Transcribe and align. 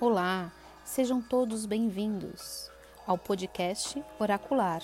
Olá, 0.00 0.50
sejam 0.82 1.20
todos 1.20 1.66
bem-vindos 1.66 2.70
ao 3.06 3.18
podcast 3.18 4.02
Oracular. 4.18 4.82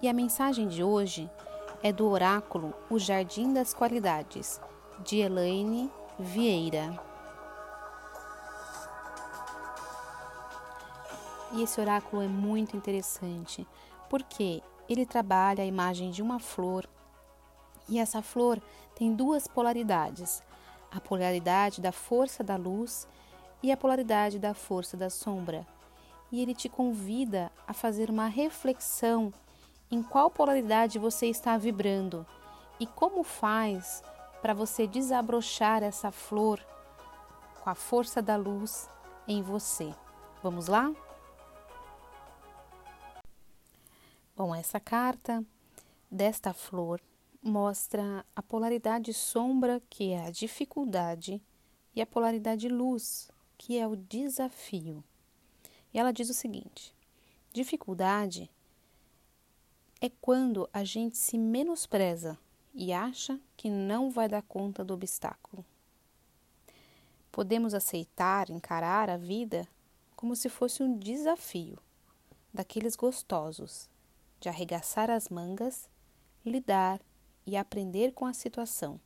E 0.00 0.08
a 0.08 0.14
mensagem 0.14 0.66
de 0.66 0.82
hoje 0.82 1.30
é 1.82 1.92
do 1.92 2.08
oráculo 2.08 2.72
O 2.88 2.98
Jardim 2.98 3.52
das 3.52 3.74
Qualidades, 3.74 4.58
de 5.04 5.18
Elaine 5.18 5.92
Vieira. 6.18 6.98
E 11.52 11.62
esse 11.62 11.78
oráculo 11.78 12.22
é 12.22 12.28
muito 12.28 12.78
interessante 12.78 13.68
porque 14.08 14.62
ele 14.88 15.04
trabalha 15.04 15.62
a 15.62 15.66
imagem 15.66 16.10
de 16.10 16.22
uma 16.22 16.38
flor 16.38 16.88
e 17.86 17.98
essa 17.98 18.22
flor 18.22 18.58
tem 18.94 19.14
duas 19.14 19.46
polaridades 19.46 20.42
a 20.94 21.00
polaridade 21.00 21.80
da 21.80 21.90
força 21.90 22.44
da 22.44 22.56
luz 22.56 23.08
e 23.62 23.72
a 23.72 23.76
polaridade 23.76 24.38
da 24.38 24.52
força 24.52 24.96
da 24.96 25.08
sombra. 25.08 25.66
E 26.30 26.40
ele 26.40 26.54
te 26.54 26.68
convida 26.68 27.50
a 27.66 27.72
fazer 27.72 28.10
uma 28.10 28.26
reflexão 28.26 29.32
em 29.90 30.02
qual 30.02 30.30
polaridade 30.30 30.98
você 30.98 31.26
está 31.26 31.56
vibrando 31.56 32.26
e 32.78 32.86
como 32.86 33.22
faz 33.22 34.02
para 34.40 34.54
você 34.54 34.86
desabrochar 34.86 35.82
essa 35.82 36.10
flor 36.10 36.60
com 37.62 37.70
a 37.70 37.74
força 37.74 38.20
da 38.20 38.36
luz 38.36 38.88
em 39.26 39.42
você. 39.42 39.94
Vamos 40.42 40.66
lá? 40.66 40.92
Bom, 44.36 44.54
essa 44.54 44.80
carta 44.80 45.44
desta 46.10 46.52
flor 46.52 47.00
mostra 47.42 48.24
a 48.36 48.42
polaridade 48.42 49.12
sombra, 49.12 49.82
que 49.90 50.12
é 50.12 50.26
a 50.26 50.30
dificuldade, 50.30 51.42
e 51.94 52.00
a 52.00 52.06
polaridade 52.06 52.68
luz, 52.68 53.30
que 53.58 53.76
é 53.76 53.86
o 53.86 53.96
desafio. 53.96 55.02
E 55.92 55.98
ela 55.98 56.12
diz 56.12 56.30
o 56.30 56.34
seguinte: 56.34 56.94
dificuldade 57.52 58.50
é 60.00 60.08
quando 60.08 60.68
a 60.72 60.84
gente 60.84 61.16
se 61.16 61.36
menospreza 61.36 62.38
e 62.74 62.92
acha 62.92 63.38
que 63.56 63.68
não 63.68 64.10
vai 64.10 64.28
dar 64.28 64.42
conta 64.42 64.84
do 64.84 64.94
obstáculo. 64.94 65.64
Podemos 67.30 67.74
aceitar, 67.74 68.50
encarar 68.50 69.10
a 69.10 69.16
vida 69.16 69.66
como 70.16 70.36
se 70.36 70.48
fosse 70.48 70.82
um 70.82 70.96
desafio, 70.98 71.78
daqueles 72.52 72.94
gostosos, 72.94 73.88
de 74.38 74.48
arregaçar 74.48 75.10
as 75.10 75.28
mangas, 75.28 75.88
lidar 76.44 77.00
e 77.46 77.56
aprender 77.56 78.12
com 78.12 78.26
a 78.26 78.32
situação. 78.32 79.00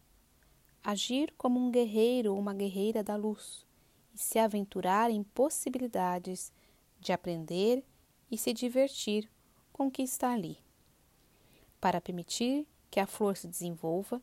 Agir 0.83 1.33
como 1.37 1.59
um 1.59 1.71
guerreiro 1.71 2.33
ou 2.33 2.39
uma 2.39 2.55
guerreira 2.55 3.03
da 3.03 3.17
luz 3.17 3.67
e 4.15 4.19
se 4.19 4.39
aventurar 4.39 5.11
em 5.11 5.23
possibilidades 5.23 6.53
de 7.01 7.13
aprender 7.13 7.85
e 8.31 8.39
se 8.39 8.53
divertir 8.53 9.31
com 9.73 9.89
o 9.89 9.91
que 9.91 10.03
está 10.03 10.33
ali. 10.33 10.59
Para 11.81 12.01
permitir 12.01 12.67
que 12.91 13.01
a 13.01 13.07
flor 13.07 13.37
se 13.37 13.47
desenvolva, 13.47 14.23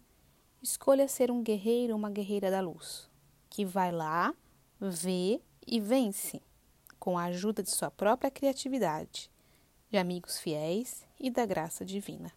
escolha 0.61 1.07
ser 1.07 1.29
um 1.29 1.43
guerreiro 1.43 1.93
ou 1.93 1.99
uma 1.99 2.09
guerreira 2.09 2.49
da 2.49 2.61
luz, 2.61 3.09
que 3.49 3.63
vai 3.65 3.91
lá, 3.91 4.33
vê 4.79 5.41
e 5.65 5.79
vence, 5.79 6.41
com 6.99 7.17
a 7.17 7.25
ajuda 7.25 7.61
de 7.61 7.69
sua 7.69 7.91
própria 7.91 8.31
criatividade, 8.31 9.29
de 9.89 9.97
amigos 9.97 10.39
fiéis 10.39 11.05
e 11.19 11.29
da 11.29 11.45
graça 11.45 11.85
divina. 11.85 12.31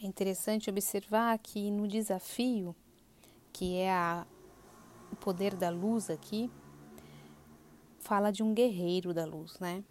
É 0.00 0.06
interessante 0.06 0.70
observar 0.70 1.36
que 1.40 1.72
no 1.72 1.88
desafio, 1.88 2.74
que 3.52 3.78
é 3.78 3.92
a, 3.92 4.24
o 5.10 5.16
poder 5.16 5.56
da 5.56 5.70
luz 5.70 6.08
aqui, 6.08 6.48
fala 7.98 8.30
de 8.30 8.40
um 8.40 8.54
guerreiro 8.54 9.12
da 9.12 9.24
luz, 9.24 9.58
né? 9.58 9.82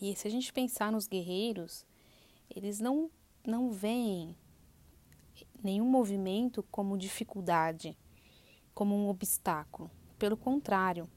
E 0.00 0.14
se 0.14 0.28
a 0.28 0.30
gente 0.30 0.52
pensar 0.52 0.92
nos 0.92 1.08
guerreiros, 1.08 1.84
eles 2.48 2.78
não, 2.78 3.10
não 3.44 3.72
veem 3.72 4.36
nenhum 5.60 5.86
movimento 5.86 6.62
como 6.70 6.96
dificuldade, 6.96 7.98
como 8.72 8.94
um 8.94 9.08
obstáculo. 9.08 9.90
Pelo 10.16 10.36
contrário, 10.36 11.10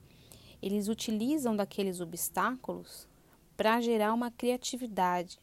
eles 0.60 0.88
utilizam 0.88 1.56
daqueles 1.56 2.02
obstáculos 2.02 3.08
para 3.56 3.80
gerar 3.80 4.12
uma 4.12 4.32
criatividade, 4.32 5.40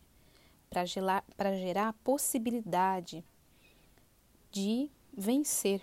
para 1.37 1.57
gerar, 1.57 1.89
a 1.89 1.93
possibilidade 1.93 3.25
de 4.51 4.91
vencer, 5.17 5.81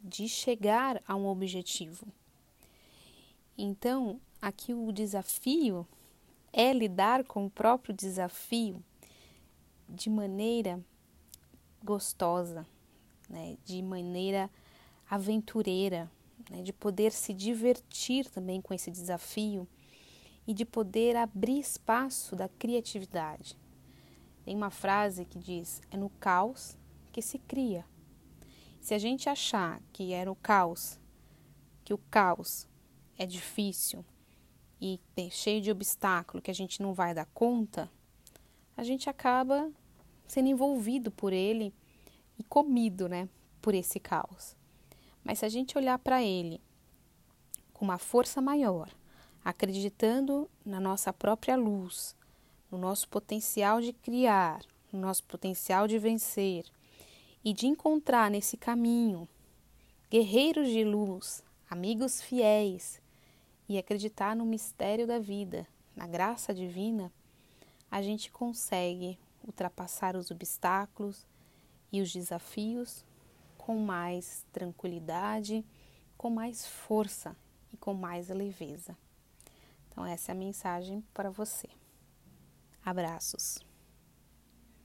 de 0.00 0.28
chegar 0.28 1.00
a 1.06 1.14
um 1.14 1.26
objetivo. 1.28 2.06
Então, 3.56 4.20
aqui 4.42 4.74
o 4.74 4.90
desafio 4.90 5.86
é 6.52 6.72
lidar 6.72 7.24
com 7.24 7.46
o 7.46 7.50
próprio 7.50 7.94
desafio 7.94 8.82
de 9.88 10.10
maneira 10.10 10.80
gostosa, 11.84 12.66
né? 13.28 13.56
de 13.64 13.80
maneira 13.80 14.50
aventureira, 15.08 16.10
né? 16.50 16.62
de 16.62 16.72
poder 16.72 17.12
se 17.12 17.32
divertir 17.32 18.28
também 18.28 18.60
com 18.60 18.74
esse 18.74 18.90
desafio 18.90 19.68
e 20.46 20.54
de 20.54 20.64
poder 20.64 21.16
abrir 21.16 21.58
espaço 21.58 22.36
da 22.36 22.48
criatividade. 22.48 23.58
Tem 24.44 24.54
uma 24.54 24.70
frase 24.70 25.24
que 25.24 25.38
diz: 25.38 25.80
é 25.90 25.96
no 25.96 26.10
caos 26.10 26.78
que 27.12 27.20
se 27.20 27.38
cria. 27.38 27.84
Se 28.80 28.94
a 28.94 28.98
gente 28.98 29.28
achar 29.28 29.82
que 29.92 30.12
é 30.12 30.24
no 30.24 30.36
caos, 30.36 31.00
que 31.84 31.92
o 31.92 31.98
caos 31.98 32.68
é 33.18 33.26
difícil 33.26 34.04
e 34.80 35.00
cheio 35.30 35.60
de 35.60 35.70
obstáculo 35.70 36.42
que 36.42 36.50
a 36.50 36.54
gente 36.54 36.80
não 36.80 36.94
vai 36.94 37.14
dar 37.14 37.26
conta, 37.26 37.90
a 38.76 38.84
gente 38.84 39.08
acaba 39.08 39.72
sendo 40.26 40.48
envolvido 40.48 41.10
por 41.10 41.32
ele 41.32 41.74
e 42.38 42.44
comido, 42.44 43.08
né, 43.08 43.28
por 43.60 43.74
esse 43.74 43.98
caos. 43.98 44.54
Mas 45.24 45.40
se 45.40 45.44
a 45.44 45.48
gente 45.48 45.76
olhar 45.76 45.98
para 45.98 46.22
ele 46.22 46.60
com 47.72 47.84
uma 47.84 47.98
força 47.98 48.40
maior, 48.40 48.90
acreditando 49.46 50.50
na 50.64 50.80
nossa 50.80 51.12
própria 51.12 51.54
luz, 51.54 52.16
no 52.68 52.76
nosso 52.76 53.08
potencial 53.08 53.80
de 53.80 53.92
criar, 53.92 54.60
no 54.92 54.98
nosso 54.98 55.22
potencial 55.22 55.86
de 55.86 56.00
vencer 56.00 56.64
e 57.44 57.52
de 57.52 57.68
encontrar 57.68 58.28
nesse 58.28 58.56
caminho 58.56 59.28
guerreiros 60.10 60.68
de 60.68 60.82
luz, 60.82 61.44
amigos 61.70 62.20
fiéis 62.20 63.00
e 63.68 63.78
acreditar 63.78 64.34
no 64.34 64.44
mistério 64.44 65.06
da 65.06 65.20
vida, 65.20 65.64
na 65.94 66.08
graça 66.08 66.52
divina, 66.52 67.12
a 67.88 68.02
gente 68.02 68.32
consegue 68.32 69.16
ultrapassar 69.46 70.16
os 70.16 70.28
obstáculos 70.32 71.24
e 71.92 72.02
os 72.02 72.12
desafios 72.12 73.04
com 73.56 73.78
mais 73.78 74.44
tranquilidade, 74.52 75.64
com 76.18 76.30
mais 76.30 76.66
força 76.66 77.36
e 77.72 77.76
com 77.76 77.94
mais 77.94 78.28
leveza. 78.28 78.96
Então, 79.96 80.04
essa 80.04 80.30
é 80.30 80.34
a 80.34 80.36
mensagem 80.36 81.02
para 81.14 81.30
você. 81.30 81.70
Abraços. 82.84 83.64